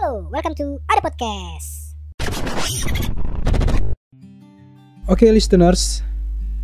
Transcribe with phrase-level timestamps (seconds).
[0.00, 1.92] Halo, welcome to Ada Podcast.
[5.12, 6.00] Oke listeners,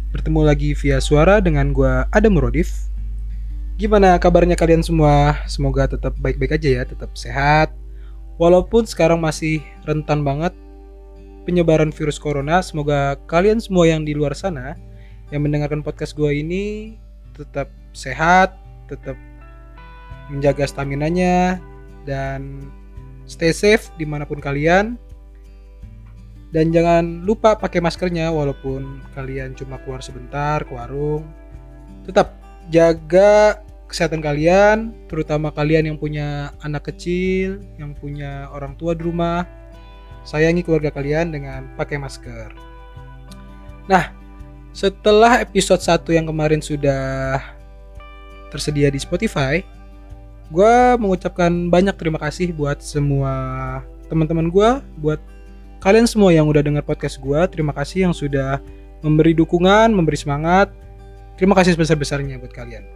[0.08, 2.88] bertemu lagi via suara dengan gua Adam Murodif.
[3.76, 5.36] Gimana kabarnya kalian semua?
[5.44, 7.76] Semoga tetap baik-baik aja ya, tetap sehat.
[8.40, 10.56] Walaupun sekarang masih rentan banget
[11.44, 14.80] penyebaran virus corona, semoga kalian semua yang di luar sana
[15.28, 16.96] yang mendengarkan podcast gua ini
[17.36, 18.56] tetap sehat,
[18.88, 19.20] tetap
[20.32, 21.60] menjaga stamina-nya
[22.08, 22.64] dan
[23.26, 24.98] stay safe di mana pun kalian.
[26.54, 31.26] Dan jangan lupa pakai maskernya walaupun kalian cuma keluar sebentar ke warung.
[32.06, 32.32] Tetap
[32.70, 39.44] jaga kesehatan kalian terutama kalian yang punya anak kecil yang punya orang tua di rumah.
[40.26, 42.50] Sayangi keluarga kalian dengan pakai masker.
[43.86, 44.10] Nah
[44.74, 47.38] setelah episode 1 yang kemarin sudah
[48.50, 49.75] tersedia di Spotify
[50.50, 53.34] gue mengucapkan banyak terima kasih buat semua
[54.06, 54.70] teman-teman gue,
[55.02, 55.20] buat
[55.82, 57.40] kalian semua yang udah dengar podcast gue.
[57.50, 58.62] Terima kasih yang sudah
[59.02, 60.70] memberi dukungan, memberi semangat.
[61.36, 62.86] Terima kasih sebesar-besarnya buat kalian.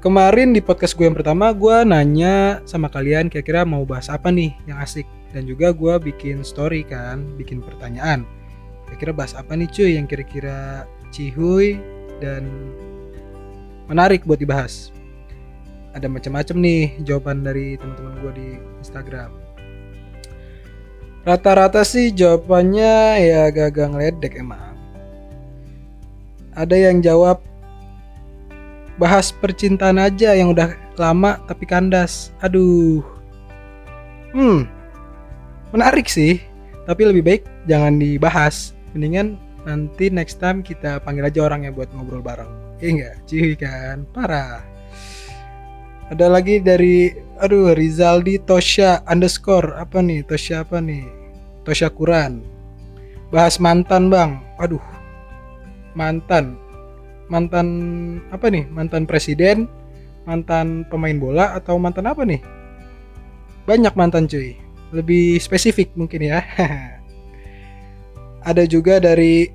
[0.00, 4.54] Kemarin di podcast gue yang pertama, gue nanya sama kalian kira-kira mau bahas apa nih
[4.70, 5.04] yang asik.
[5.34, 8.22] Dan juga gue bikin story kan, bikin pertanyaan.
[8.86, 11.76] Kira-kira bahas apa nih cuy yang kira-kira cihuy
[12.22, 12.46] dan
[13.90, 14.95] menarik buat dibahas
[15.96, 18.48] ada macam-macam nih jawaban dari teman-teman gue di
[18.84, 19.32] Instagram.
[21.24, 24.76] Rata-rata sih jawabannya ya agak-agak ngeledek emang.
[26.52, 27.40] Ada yang jawab
[29.00, 32.30] bahas percintaan aja yang udah lama tapi kandas.
[32.44, 33.00] Aduh.
[34.36, 34.68] Hmm.
[35.72, 36.44] Menarik sih,
[36.84, 38.76] tapi lebih baik jangan dibahas.
[38.92, 42.52] Mendingan nanti next time kita panggil aja orangnya buat ngobrol bareng.
[42.78, 43.14] Iya enggak?
[43.26, 44.75] Cuy kan, parah.
[46.06, 47.10] Ada lagi dari
[47.42, 50.22] aduh Rizaldi Tosha underscore apa nih?
[50.22, 51.02] Tosha apa nih?
[51.66, 52.56] Tosha Kuran
[53.34, 54.38] bahas mantan bang.
[54.62, 54.82] Aduh
[55.98, 56.54] mantan.
[57.26, 57.66] Mantan
[58.30, 58.70] apa nih?
[58.70, 59.66] Mantan presiden
[60.26, 62.38] mantan pemain bola atau mantan apa nih?
[63.66, 64.54] Banyak mantan cuy.
[64.94, 66.38] Lebih spesifik mungkin ya.
[68.48, 69.50] Ada juga dari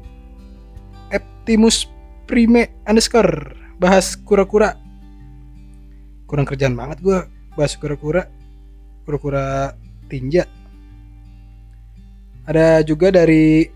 [1.15, 1.87] Optimus
[2.27, 3.55] Prime underscore.
[3.79, 4.75] Bahas kura-kura
[6.31, 7.19] kurang kerjaan banget gue
[7.59, 8.31] bahas kura-kura
[9.03, 9.75] kura-kura
[10.07, 10.47] tinja.
[12.47, 13.67] Ada juga dari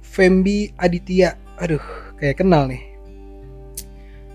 [0.00, 1.36] Fembi Aditya.
[1.60, 1.84] Aduh
[2.16, 2.80] kayak kenal nih.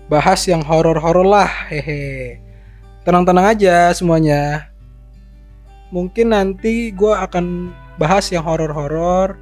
[0.06, 2.38] Bahas yang horor-horor lah hehe.
[3.02, 4.70] Tenang-tenang aja semuanya.
[5.90, 9.34] Mungkin nanti gue akan bahas yang horor-horor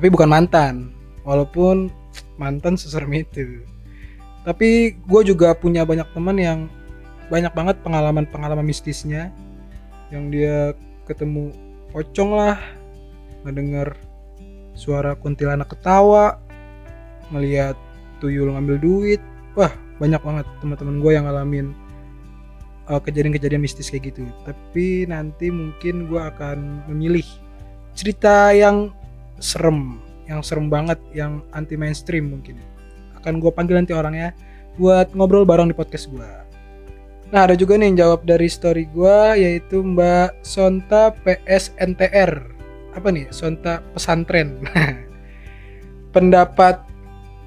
[0.00, 0.96] tapi bukan mantan.
[1.28, 1.92] Walaupun
[2.40, 3.60] mantan seserem itu.
[4.48, 6.60] Tapi gue juga punya banyak teman yang
[7.28, 9.28] banyak banget pengalaman-pengalaman mistisnya
[10.08, 10.72] yang dia
[11.04, 11.52] ketemu
[11.92, 12.56] pocong lah
[13.44, 13.96] ngedenger
[14.72, 16.40] suara kuntilanak ketawa
[17.28, 17.76] melihat
[18.20, 19.20] tuyul ngambil duit.
[19.52, 21.66] Wah banyak banget teman-teman gue yang ngalamin
[22.88, 24.24] uh, kejadian-kejadian mistis kayak gitu.
[24.48, 27.24] Tapi nanti mungkin gue akan memilih
[27.92, 28.92] cerita yang
[29.38, 32.56] serem yang serem banget yang anti mainstream mungkin.
[33.20, 34.32] Akan gue panggil nanti orangnya
[34.80, 36.47] buat ngobrol bareng di podcast gue
[37.28, 42.32] Nah ada juga nih yang jawab dari story gue yaitu Mbak Sonta PSNTR
[42.96, 43.28] apa nih?
[43.28, 44.64] Sonta pesantren.
[46.16, 46.80] Pendapat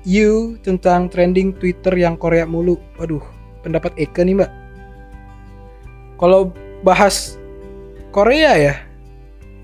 [0.06, 2.78] you tentang trending Twitter yang Korea mulu.
[3.02, 3.26] Waduh
[3.66, 4.52] pendapat Eka nih Mbak.
[6.22, 6.54] Kalau
[6.86, 7.42] bahas
[8.14, 8.76] Korea ya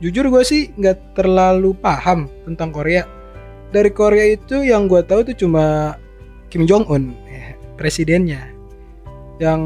[0.01, 3.05] jujur gue sih nggak terlalu paham tentang Korea.
[3.69, 5.93] Dari Korea itu yang gue tahu itu cuma
[6.49, 8.56] Kim Jong Un ya, presidennya
[9.37, 9.61] yang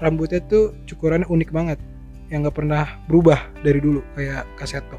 [0.00, 1.78] rambutnya tuh cukurannya unik banget
[2.28, 4.96] yang nggak pernah berubah dari dulu kayak kaseto.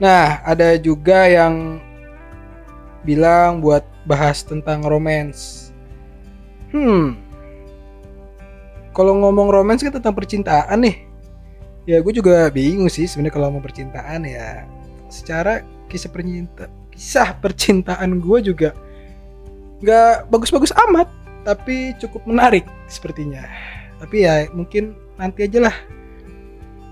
[0.00, 1.78] Nah ada juga yang
[3.04, 5.70] bilang buat bahas tentang romance.
[6.72, 7.18] Hmm.
[8.92, 10.96] Kalau ngomong romance kan tentang percintaan nih.
[11.82, 14.64] Ya gue juga bingung sih sebenarnya kalau ngomong percintaan ya.
[15.12, 15.60] Secara
[15.92, 18.70] kisah percinta kisah percintaan gue juga
[19.80, 21.08] nggak bagus-bagus amat
[21.42, 23.46] tapi cukup menarik sepertinya.
[24.02, 25.76] Tapi ya mungkin nanti aja lah.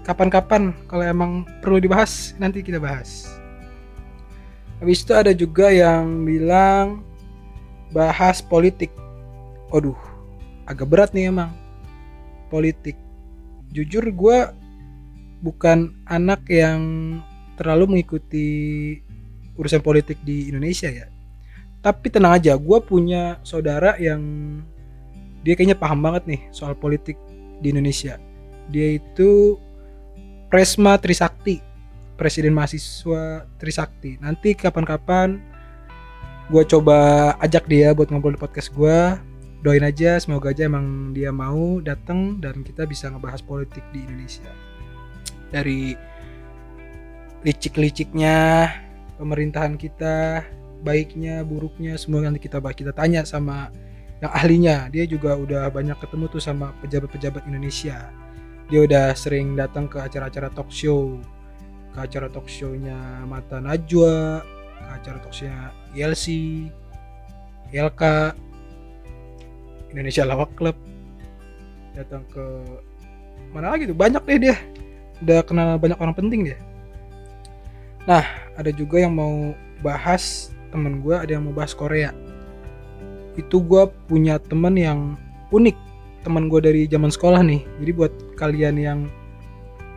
[0.06, 1.32] Kapan-kapan kalau emang
[1.62, 3.30] perlu dibahas nanti kita bahas.
[4.82, 7.04] Habis itu ada juga yang bilang
[7.92, 8.90] bahas politik.
[9.70, 9.98] Waduh,
[10.66, 11.52] agak berat nih emang.
[12.48, 12.98] Politik.
[13.70, 14.38] Jujur gue
[15.44, 16.80] bukan anak yang
[17.54, 18.48] terlalu mengikuti
[19.54, 21.06] urusan politik di Indonesia ya
[21.80, 24.20] tapi tenang aja gue punya saudara yang
[25.40, 27.16] dia kayaknya paham banget nih soal politik
[27.60, 28.20] di Indonesia
[28.70, 29.58] Dia itu
[30.50, 31.62] Presma Trisakti,
[32.18, 34.18] Presiden Mahasiswa Trisakti.
[34.18, 35.38] Nanti kapan-kapan
[36.50, 39.18] gue coba ajak dia buat ngobrol di podcast gue.
[39.62, 44.50] Doain aja, semoga aja emang dia mau datang dan kita bisa ngebahas politik di Indonesia.
[45.54, 45.94] Dari
[47.42, 48.70] licik-liciknya
[49.18, 50.42] pemerintahan kita,
[50.80, 52.76] baiknya, buruknya, semua nanti kita bahas.
[52.76, 53.68] Kita tanya sama
[54.18, 54.88] yang ahlinya.
[54.88, 58.10] Dia juga udah banyak ketemu tuh sama pejabat-pejabat Indonesia
[58.70, 61.18] dia udah sering datang ke acara-acara talk show
[61.90, 64.46] ke acara talk show-nya Mata Najwa
[64.78, 66.24] ke acara talk show-nya ILC
[67.74, 68.02] ILK
[69.90, 70.78] Indonesia Lawak Club
[71.98, 72.46] datang ke
[73.50, 74.56] mana lagi tuh banyak deh dia
[75.18, 76.58] udah kenal banyak orang penting dia
[78.06, 78.22] nah
[78.54, 79.50] ada juga yang mau
[79.82, 82.14] bahas temen gue ada yang mau bahas Korea.
[83.38, 85.20] Itu gue punya temen yang
[85.50, 85.76] unik
[86.26, 87.62] teman gue dari zaman sekolah nih.
[87.82, 88.98] Jadi buat kalian yang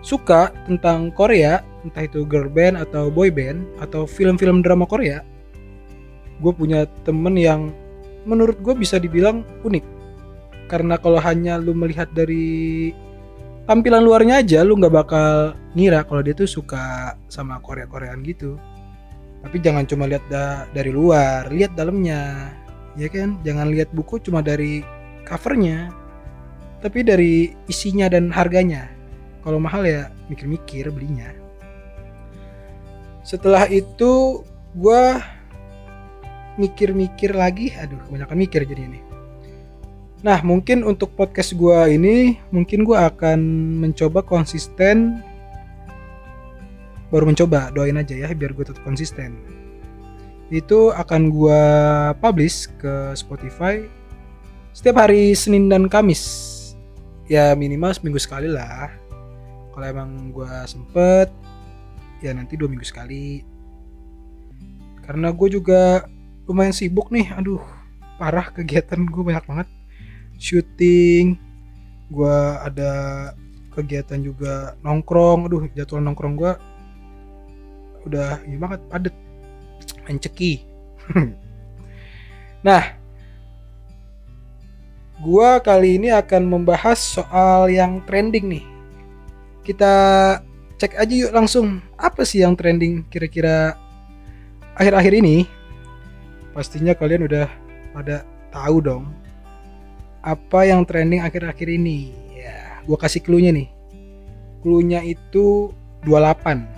[0.03, 5.23] suka tentang Korea entah itu girl band atau boy band atau film-film drama Korea
[6.43, 7.71] gue punya temen yang
[8.27, 9.85] menurut gue bisa dibilang unik.
[10.71, 12.91] Karena kalau hanya lu melihat dari
[13.63, 18.59] tampilan luarnya aja lu nggak bakal ngira kalau dia tuh suka sama Korea Koreaan gitu
[19.43, 22.51] tapi jangan cuma lihat da dari luar lihat dalamnya.
[22.95, 23.41] Ya kan?
[23.43, 24.85] Jangan lihat buku cuma dari
[25.27, 25.91] covernya
[26.83, 28.91] tapi dari isinya dan harganya.
[29.43, 31.31] Kalau mahal ya mikir-mikir belinya.
[33.23, 34.43] Setelah itu
[34.75, 35.03] gue
[36.59, 37.71] mikir-mikir lagi.
[37.79, 38.99] Aduh kebanyakan mikir jadi ini.
[40.23, 43.39] Nah mungkin untuk podcast gue ini mungkin gue akan
[43.83, 45.19] mencoba konsisten
[47.13, 49.37] baru mencoba doain aja ya biar gue tetap konsisten.
[50.49, 51.61] Itu akan gue
[52.17, 53.85] publish ke Spotify
[54.73, 56.25] setiap hari Senin dan Kamis.
[57.29, 58.89] Ya minimal seminggu sekali lah.
[59.69, 61.29] Kalau emang gue sempet
[62.25, 63.45] ya nanti dua minggu sekali.
[65.05, 66.09] Karena gue juga
[66.49, 67.61] lumayan sibuk nih aduh
[68.17, 69.69] parah kegiatan gue banyak banget.
[70.41, 71.37] Syuting
[72.09, 72.91] gue ada
[73.77, 76.72] kegiatan juga nongkrong aduh jadwal nongkrong gue
[78.03, 79.15] udah gimana banget padet
[80.05, 80.53] main ceki
[82.67, 83.03] nah
[85.23, 88.65] Gua kali ini akan membahas soal yang trending nih.
[89.63, 89.93] Kita
[90.75, 91.79] cek aja yuk langsung.
[91.95, 93.79] Apa sih yang trending kira-kira
[94.75, 95.47] akhir-akhir ini?
[96.51, 97.47] Pastinya kalian udah
[97.95, 99.07] pada tahu dong.
[100.19, 102.11] Apa yang trending akhir-akhir ini?
[102.35, 103.71] Ya, gua kasih clue-nya nih.
[104.59, 105.71] Clue-nya itu
[106.03, 106.72] 28.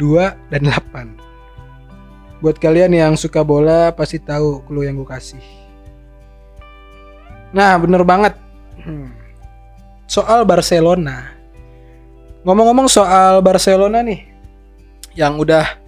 [0.00, 2.40] 2 dan 8.
[2.42, 5.42] Buat kalian yang suka bola pasti tahu clue yang gue kasih.
[7.52, 8.34] Nah, bener banget.
[8.82, 9.12] Hmm.
[10.08, 11.30] Soal Barcelona.
[12.42, 14.26] Ngomong-ngomong soal Barcelona nih,
[15.14, 15.78] yang udah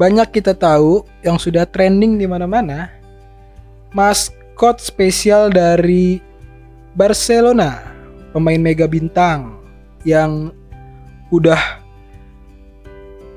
[0.00, 2.88] banyak kita tahu, yang sudah trending di mana-mana,
[3.92, 6.24] maskot spesial dari
[6.96, 7.84] Barcelona,
[8.32, 9.60] pemain mega bintang
[10.08, 10.48] yang
[11.28, 11.83] udah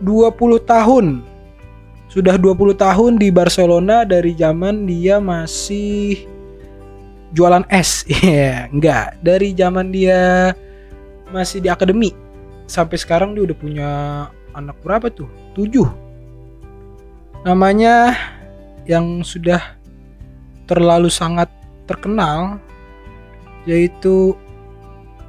[0.02, 1.26] 20 tahun
[2.08, 6.24] sudah 20 tahun di Barcelona dari zaman dia masih
[7.36, 8.08] jualan es.
[8.24, 9.20] Yeah, enggak.
[9.20, 10.52] Dari zaman dia
[11.30, 12.16] masih di akademi
[12.68, 13.90] sampai sekarang dia udah punya
[14.56, 15.28] anak berapa tuh?
[15.54, 15.88] Tujuh.
[17.44, 18.16] Namanya
[18.88, 19.76] yang sudah
[20.68, 21.52] terlalu sangat
[21.88, 22.60] terkenal
[23.68, 24.36] yaitu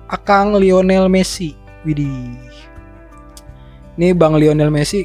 [0.08, 1.58] Akang Lionel Messi.
[1.86, 2.67] Widih.
[3.98, 5.02] Ini Bang Lionel Messi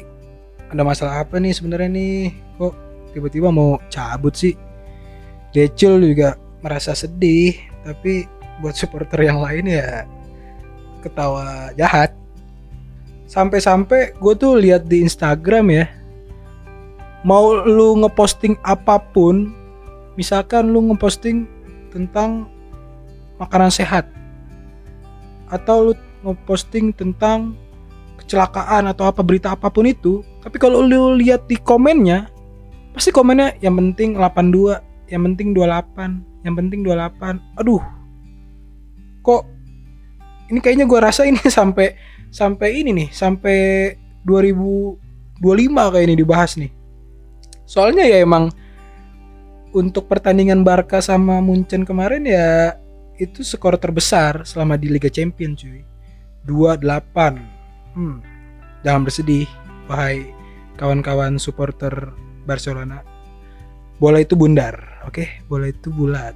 [0.70, 2.30] ada masalah apa nih sebenarnya nih?
[2.54, 2.74] Kok
[3.10, 4.54] tiba-tiba mau cabut sih?
[5.50, 8.30] Decul juga merasa sedih tapi
[8.62, 10.06] buat supporter yang lain ya
[11.02, 12.14] ketawa jahat
[13.26, 15.84] sampai-sampai gue tuh lihat di Instagram ya
[17.26, 19.52] mau lu ngeposting apa pun
[20.14, 21.44] misalkan lu ngeposting
[21.90, 22.46] tentang
[23.42, 24.06] makanan sehat
[25.50, 27.58] atau lu ngeposting tentang
[28.24, 32.32] kecelakaan atau apa berita apa pun itu tapi kalau lu lihat di komennya
[32.96, 37.82] pasti komennya yang penting 82 yang penting 28 yang penting 28 aduh
[39.24, 39.42] kok
[40.52, 41.96] ini kayaknya gue rasa ini sampai
[42.34, 43.58] sampai ini nih sampai
[44.26, 46.72] 2025 kayak ini dibahas nih.
[47.64, 48.52] Soalnya ya emang
[49.72, 52.76] untuk pertandingan Barca sama Munchen kemarin ya
[53.16, 55.80] itu skor terbesar selama di Liga Champions cuy.
[56.44, 57.53] 28
[57.94, 58.18] hmm,
[58.82, 59.48] jangan bersedih
[59.90, 60.30] wahai
[60.78, 62.12] kawan-kawan supporter
[62.44, 63.00] Barcelona
[64.02, 65.28] bola itu bundar oke okay?
[65.46, 66.34] bola itu bulat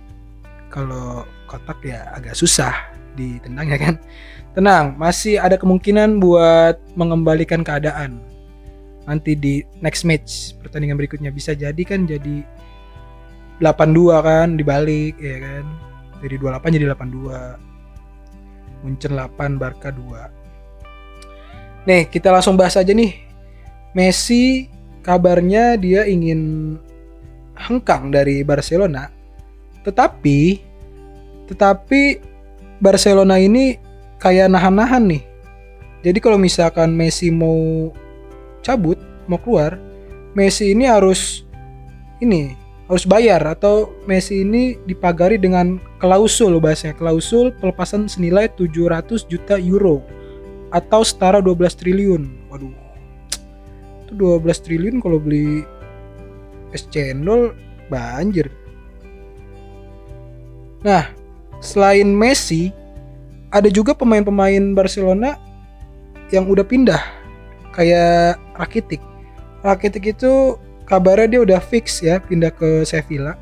[0.71, 3.95] kalau kotak ya agak susah ditendang ya kan.
[4.55, 8.23] Tenang, masih ada kemungkinan buat mengembalikan keadaan.
[9.11, 12.47] Nanti di next match pertandingan berikutnya bisa jadi kan jadi
[13.59, 15.65] 82 kan dibalik ya kan.
[16.23, 18.87] Dari 28 jadi 82.
[18.87, 20.38] Munchen 8, Barca 2.
[21.89, 23.17] Nih, kita langsung bahas aja nih.
[23.97, 24.69] Messi
[25.01, 26.77] kabarnya dia ingin
[27.57, 29.09] hengkang dari Barcelona.
[29.89, 30.69] Tetapi
[31.49, 32.21] tetapi
[32.77, 33.81] Barcelona ini
[34.21, 35.25] kayak nahan-nahan nih.
[36.05, 37.89] Jadi kalau misalkan Messi mau
[38.61, 39.81] cabut, mau keluar,
[40.37, 41.49] Messi ini harus
[42.21, 42.53] ini
[42.85, 50.05] harus bayar atau Messi ini dipagari dengan klausul bahasanya klausul pelepasan senilai 700 juta euro
[50.73, 52.23] atau setara 12 triliun.
[52.53, 52.73] Waduh.
[54.05, 55.65] Itu 12 triliun kalau beli
[56.73, 57.57] es cendol
[57.89, 58.53] banjir.
[60.85, 61.11] Nah,
[61.59, 62.71] selain Messi,
[63.49, 65.41] ada juga pemain-pemain Barcelona
[66.29, 67.01] yang udah pindah
[67.73, 69.01] kayak Rakitic.
[69.65, 73.35] Rakitic itu kabarnya dia udah fix ya pindah ke Sevilla.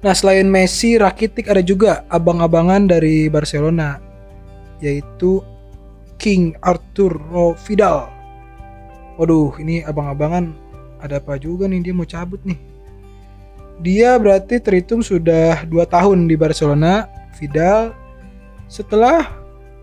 [0.00, 4.00] Nah selain Messi, Rakitic ada juga abang-abangan dari Barcelona
[4.80, 5.44] yaitu
[6.20, 8.08] King Arturo Vidal.
[9.16, 10.52] Waduh ini abang-abangan
[11.00, 12.60] ada apa juga nih dia mau cabut nih.
[13.80, 17.08] Dia berarti terhitung sudah 2 tahun di Barcelona,
[17.40, 17.96] Vidal
[18.68, 19.24] setelah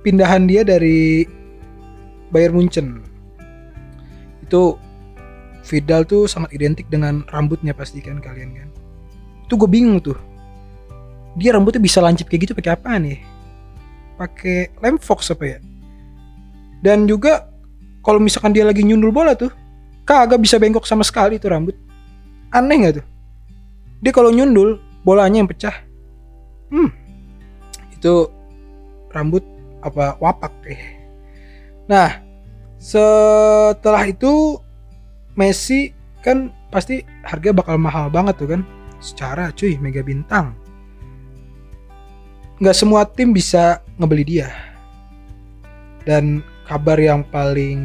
[0.05, 1.25] pindahan dia dari
[2.29, 3.01] Bayern Munchen.
[4.45, 4.77] Itu
[5.65, 8.69] Vidal tuh sangat identik dengan rambutnya pasti kan kalian kan.
[9.49, 10.15] Itu gue bingung tuh.
[11.35, 13.19] Dia rambutnya bisa lancip kayak gitu pakai apa nih?
[14.17, 15.59] Pakai lem fox apa ya?
[16.81, 17.49] Dan juga
[18.01, 19.53] kalau misalkan dia lagi nyundul bola tuh,
[20.05, 21.75] kagak bisa bengkok sama sekali tuh rambut.
[22.53, 23.05] Aneh gak tuh?
[24.01, 25.73] Dia kalau nyundul, bolanya yang pecah.
[26.73, 26.89] Hmm,
[27.93, 28.29] itu
[29.11, 29.43] rambut
[29.81, 30.81] apa wapak eh.
[31.87, 32.19] Nah,
[32.77, 34.59] setelah itu
[35.37, 35.93] Messi
[36.25, 38.61] kan pasti harga bakal mahal banget tuh kan
[38.99, 40.57] secara cuy mega bintang
[42.57, 44.49] nggak semua tim bisa ngebeli dia.
[46.07, 47.81] Dan kabar yang paling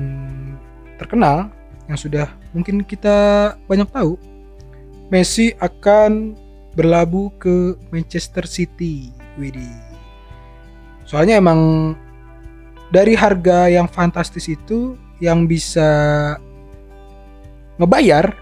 [1.00, 1.50] terkenal
[1.90, 4.14] yang sudah mungkin kita banyak tahu
[5.12, 6.32] Messi akan
[6.72, 9.12] berlabuh ke Manchester City.
[9.36, 9.76] Widih.
[11.04, 11.92] Soalnya emang
[12.88, 15.88] dari harga yang fantastis itu yang bisa
[17.76, 18.32] ngebayar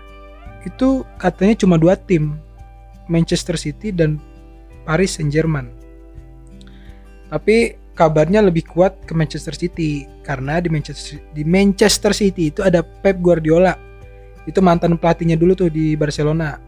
[0.67, 2.39] itu katanya cuma dua tim
[3.11, 4.23] Manchester City dan
[4.87, 5.80] Paris Saint Germain
[7.31, 12.83] tapi kabarnya lebih kuat ke Manchester City karena di Manchester di Manchester City itu ada
[12.83, 13.79] Pep Guardiola.
[14.49, 16.59] Itu mantan pelatihnya dulu tuh di Barcelona.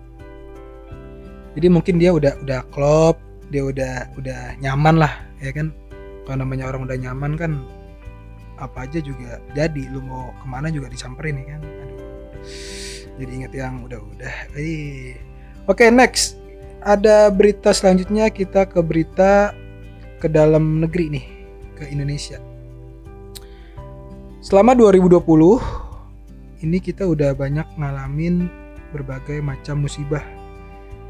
[1.52, 3.18] Jadi mungkin dia udah udah klop
[3.52, 5.74] dia udah udah nyaman lah ya kan?
[6.24, 7.52] Kalau namanya orang udah nyaman kan
[8.62, 9.90] apa aja juga jadi.
[9.90, 11.62] Lu mau ke mana juga disamperin ya kan?
[13.18, 14.34] Jadi ingat yang udah-udah.
[14.52, 15.18] Oke
[15.66, 16.38] okay, next.
[16.82, 18.32] Ada berita selanjutnya.
[18.32, 19.52] Kita ke berita
[20.22, 21.26] ke dalam negeri nih
[21.74, 22.38] ke Indonesia.
[24.38, 28.46] Selama 2020 ini kita udah banyak ngalamin
[28.94, 30.22] berbagai macam musibah.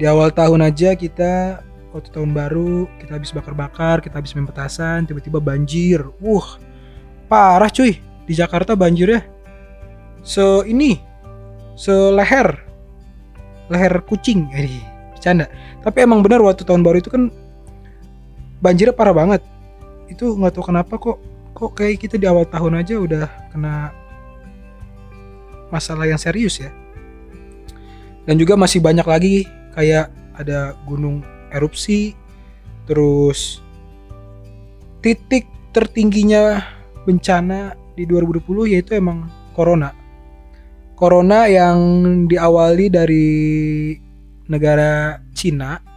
[0.01, 1.61] Di awal tahun aja kita
[1.93, 4.49] waktu tahun baru kita habis bakar-bakar kita habis main
[5.05, 6.01] tiba-tiba banjir.
[6.25, 6.57] Wah
[7.29, 9.29] parah cuy di Jakarta banjirnya
[10.25, 10.97] so ini
[11.77, 12.65] seleher
[13.69, 14.49] leher kucing.
[14.53, 14.81] Ini
[15.13, 15.49] bercanda.
[15.85, 17.29] Tapi emang benar waktu tahun baru itu kan
[18.63, 19.43] banjirnya parah banget.
[20.07, 21.19] Itu nggak tahu kenapa kok
[21.53, 23.91] kok kayak kita di awal tahun aja udah kena
[25.75, 26.71] masalah yang serius ya.
[28.23, 32.15] Dan juga masih banyak lagi kayak ada gunung erupsi
[32.87, 33.61] terus
[35.03, 36.63] titik tertingginya
[37.03, 39.91] bencana di 2020 yaitu emang corona.
[40.95, 41.79] Corona yang
[42.31, 43.29] diawali dari
[44.47, 45.92] negara Cina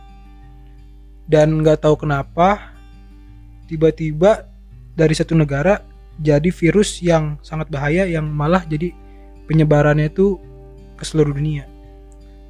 [1.26, 2.74] dan nggak tahu kenapa
[3.66, 4.46] tiba-tiba
[4.94, 5.82] dari satu negara
[6.22, 8.96] jadi virus yang sangat bahaya yang malah jadi
[9.50, 10.40] penyebarannya itu
[10.96, 11.68] ke seluruh dunia.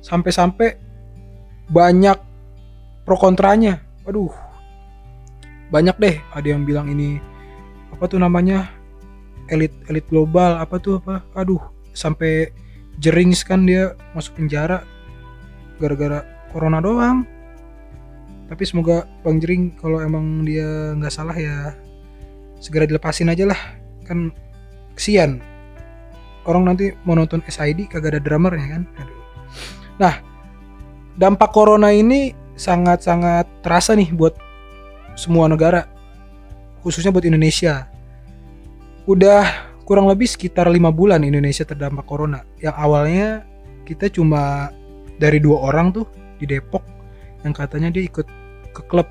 [0.06, 0.78] Sampai-sampai
[1.74, 2.18] banyak
[3.08, 3.82] pro kontranya.
[4.06, 4.30] Aduh
[5.74, 7.18] banyak deh ada yang bilang ini
[7.90, 8.70] apa tuh namanya
[9.50, 11.62] elit elit global apa tuh apa aduh
[11.98, 12.54] sampai
[13.02, 14.86] jerings kan dia masuk penjara
[15.82, 16.22] gara-gara
[16.54, 17.26] corona doang
[18.46, 21.74] tapi semoga bang jering kalau emang dia nggak salah ya
[22.62, 23.60] segera dilepasin aja lah.
[24.06, 24.30] Kan
[24.94, 25.42] kesian.
[26.46, 28.84] Orang nanti mau nonton SID kagak ada drummernya kan?
[29.98, 30.22] Nah
[31.18, 34.38] dampak corona ini sangat-sangat terasa nih buat
[35.18, 35.90] semua negara
[36.86, 37.90] khususnya buat Indonesia.
[39.10, 42.46] Udah kurang lebih sekitar lima bulan Indonesia terdampak corona.
[42.62, 43.28] Yang awalnya
[43.90, 44.70] kita cuma
[45.18, 46.06] dari dua orang tuh
[46.38, 46.95] di Depok
[47.46, 48.26] yang katanya dia ikut
[48.74, 49.06] ke klub.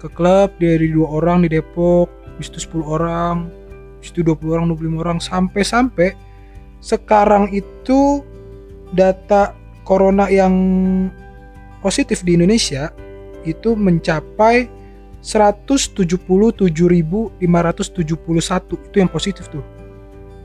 [0.00, 2.08] Ke klub dari dua orang di Depok
[2.40, 3.52] bis itu 10 orang
[4.00, 5.18] bis itu 20 orang 25 orang.
[5.20, 6.16] Sampai-sampai
[6.80, 8.24] sekarang itu
[8.96, 9.52] data
[9.84, 10.54] corona yang
[11.84, 12.88] positif di Indonesia
[13.44, 14.72] itu mencapai
[15.20, 19.60] 177.571 itu yang positif tuh.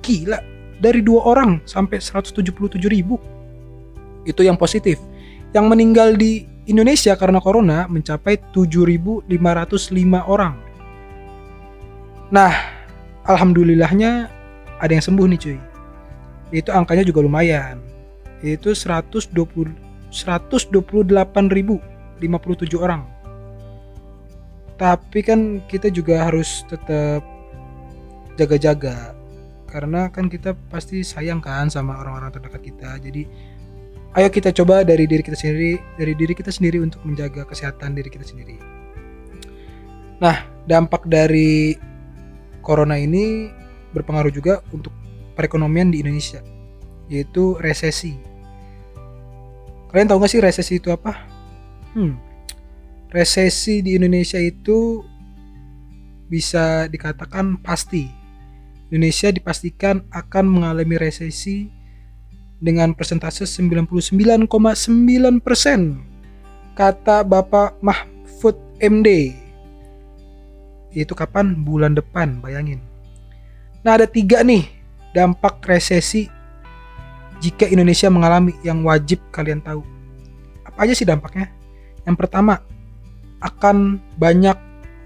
[0.04, 0.44] Gila
[0.84, 2.44] dari dua orang sampai 177
[2.92, 3.16] ribu.
[4.28, 5.00] Itu yang positif.
[5.56, 9.30] Yang meninggal di Indonesia karena corona mencapai 7.505
[10.26, 10.58] orang.
[12.34, 12.54] Nah
[13.30, 14.34] alhamdulillahnya
[14.82, 15.60] ada yang sembuh nih cuy.
[16.54, 17.82] Itu angkanya juga lumayan.
[18.42, 23.04] Itu 120 128.057 orang.
[24.76, 27.24] Tapi kan kita juga harus tetap
[28.40, 29.16] jaga-jaga.
[29.68, 32.96] Karena kan kita pasti sayang kan sama orang-orang terdekat kita.
[33.04, 33.28] Jadi
[34.16, 38.08] ayo kita coba dari diri kita sendiri dari diri kita sendiri untuk menjaga kesehatan diri
[38.08, 38.56] kita sendiri.
[40.24, 41.76] Nah dampak dari
[42.64, 43.52] corona ini
[43.92, 44.96] berpengaruh juga untuk
[45.36, 46.40] perekonomian di Indonesia
[47.12, 48.16] yaitu resesi.
[49.92, 51.14] Kalian tahu gak sih resesi itu apa?
[51.94, 52.20] Hmm.
[53.12, 55.04] Resesi di Indonesia itu
[56.28, 58.10] bisa dikatakan pasti.
[58.92, 61.75] Indonesia dipastikan akan mengalami resesi
[62.60, 64.48] dengan persentase 99,9
[65.44, 66.02] persen
[66.76, 69.36] kata Bapak Mahfud MD
[70.96, 71.60] itu kapan?
[71.60, 72.80] Bulan depan bayangin.
[73.84, 74.64] Nah ada tiga nih
[75.12, 76.32] dampak resesi
[77.44, 79.84] jika Indonesia mengalami yang wajib kalian tahu.
[80.64, 81.52] Apa aja sih dampaknya?
[82.08, 82.64] Yang pertama
[83.44, 84.56] akan banyak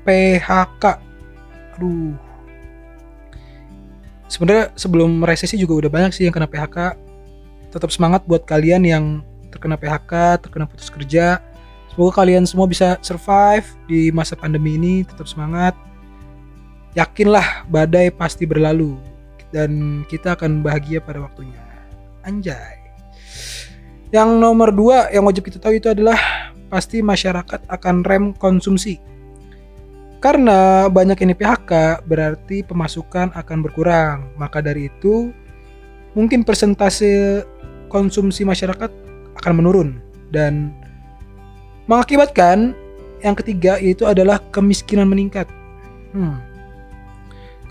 [0.05, 0.83] PHK
[1.75, 2.13] aduh.
[4.29, 7.08] Sebenarnya sebelum resesi juga udah banyak sih yang kena PHK
[7.69, 9.05] tetap semangat buat kalian yang
[9.49, 11.41] terkena PHK terkena putus kerja.
[11.89, 15.73] Semoga kalian semua bisa survive di masa pandemi ini tetap semangat.
[16.97, 18.97] Yakinlah badai pasti berlalu
[19.49, 21.61] dan kita akan bahagia pada waktunya.
[22.25, 22.77] Anjay.
[24.09, 26.17] Yang nomor dua yang wajib kita tahu itu adalah
[26.69, 28.97] pasti masyarakat akan rem konsumsi.
[30.19, 34.33] Karena banyak ini PHK berarti pemasukan akan berkurang.
[34.35, 35.31] Maka dari itu
[36.17, 37.45] mungkin persentase
[37.89, 38.87] konsumsi masyarakat
[39.41, 39.89] akan menurun
[40.29, 40.71] dan
[41.89, 42.77] mengakibatkan
[43.25, 45.49] yang ketiga yaitu adalah kemiskinan meningkat.
[46.13, 46.39] Hmm.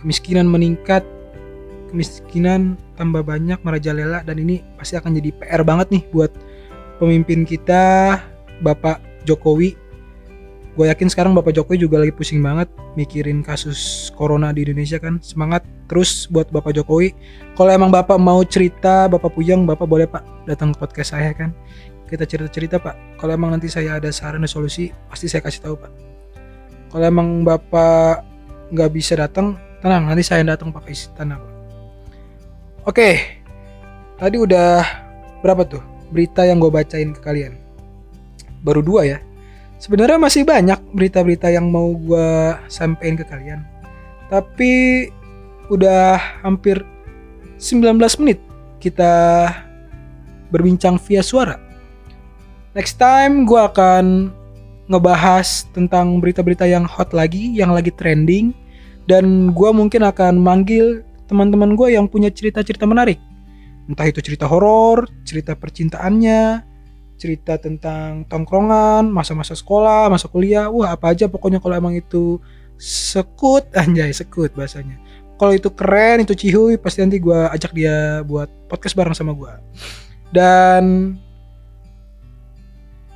[0.03, 1.03] Kemiskinan meningkat,
[1.91, 6.31] kemiskinan tambah banyak merajalela dan ini pasti akan jadi PR banget nih buat
[6.99, 8.19] pemimpin kita
[8.63, 9.79] Bapak Jokowi
[10.79, 15.19] gue yakin sekarang Bapak Jokowi juga lagi pusing banget mikirin kasus corona di Indonesia kan?
[15.19, 17.19] Semangat terus buat Bapak Jokowi.
[17.59, 21.51] Kalau emang Bapak mau cerita Bapak Puyang Bapak boleh Pak datang ke podcast saya kan?
[22.07, 23.19] Kita cerita-cerita Pak.
[23.19, 25.91] Kalau emang nanti saya ada saran dan solusi pasti saya kasih tahu Pak.
[26.95, 28.23] Kalau emang Bapak
[28.71, 31.53] nggak bisa datang tenang nanti saya datang pakai istana Pak.
[32.87, 33.11] Oke.
[34.15, 34.87] Tadi udah
[35.43, 35.83] berapa tuh?
[36.15, 37.59] Berita yang gue bacain ke kalian.
[38.63, 39.19] Baru dua ya
[39.79, 43.63] sebenarnya masih banyak berita-berita yang mau gue sampein ke kalian.
[44.29, 45.07] Tapi
[45.73, 46.83] udah hampir
[47.57, 48.39] 19 menit
[48.83, 49.49] kita
[50.51, 51.57] berbincang via suara.
[52.77, 54.31] Next time gue akan
[54.89, 58.57] ngebahas tentang berita-berita yang hot lagi yang lagi trending
[59.05, 63.21] dan gue mungkin akan manggil teman-teman gue yang punya cerita-cerita menarik.
[63.89, 66.68] Entah itu cerita horor cerita percintaannya
[67.19, 72.39] cerita tentang tongkrongan, masa-masa sekolah, masa kuliah, wah apa aja pokoknya kalau emang itu
[72.79, 74.97] sekut, anjay sekut bahasanya.
[75.39, 79.53] Kalau itu keren, itu cihuy, pasti nanti gue ajak dia buat podcast bareng sama gue.
[80.35, 81.15] Dan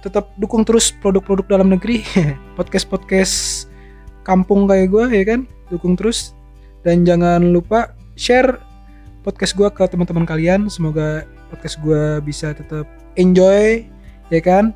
[0.03, 2.03] tetap dukung terus produk-produk dalam negeri,
[2.59, 3.67] podcast-podcast
[4.23, 6.35] kampung kayak gue ya kan, dukung terus.
[6.83, 8.59] Dan jangan lupa share
[9.23, 10.67] podcast gue ke teman-teman kalian.
[10.71, 13.87] Semoga podcast gue bisa tetap enjoy
[14.33, 14.72] ya kan?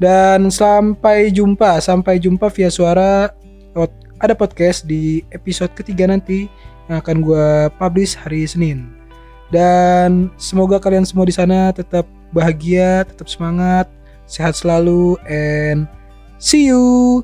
[0.00, 3.30] Dan sampai jumpa sampai jumpa via suara
[4.22, 6.48] ada podcast di episode ketiga nanti
[6.88, 8.94] yang akan gue publish hari Senin.
[9.52, 13.86] Dan semoga kalian semua di sana tetap bahagia tetap semangat
[14.26, 15.86] sehat selalu and
[16.40, 17.22] see you